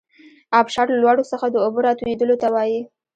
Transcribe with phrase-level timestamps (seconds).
[0.59, 2.81] ابشار له لوړو څخه د اوبو راتویدلو ته وايي.